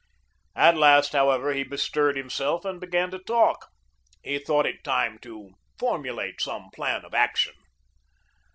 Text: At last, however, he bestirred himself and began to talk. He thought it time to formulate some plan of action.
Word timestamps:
At 0.55 0.77
last, 0.77 1.11
however, 1.13 1.53
he 1.53 1.61
bestirred 1.63 2.17
himself 2.17 2.65
and 2.65 2.81
began 2.81 3.11
to 3.11 3.19
talk. 3.19 3.67
He 4.23 4.39
thought 4.39 4.65
it 4.65 4.83
time 4.83 5.19
to 5.19 5.51
formulate 5.77 6.41
some 6.41 6.71
plan 6.73 7.05
of 7.05 7.13
action. 7.13 7.53